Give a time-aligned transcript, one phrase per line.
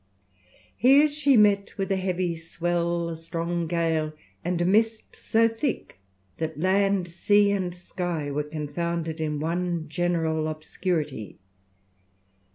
[0.77, 5.99] Here she met with a heavy swell, a strong gale, and a mist so thick
[6.39, 11.37] that land, sea, and sky were confounded in one general obscurity.